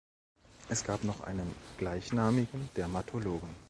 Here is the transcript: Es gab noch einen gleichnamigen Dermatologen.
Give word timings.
Es 0.67 0.83
gab 0.83 1.03
noch 1.03 1.21
einen 1.21 1.55
gleichnamigen 1.77 2.69
Dermatologen. 2.75 3.51